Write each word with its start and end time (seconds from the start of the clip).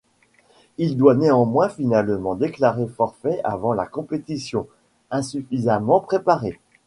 Il 0.79 0.97
doit 0.97 1.13
néanmoins 1.13 1.69
finalement 1.69 2.33
déclarer 2.33 2.87
forfait 2.87 3.39
avant 3.43 3.71
la 3.73 3.85
compétition, 3.85 4.67
insuffisamment 5.11 5.99
préparé. 5.99 6.59